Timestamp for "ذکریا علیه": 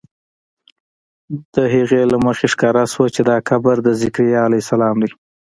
4.01-4.63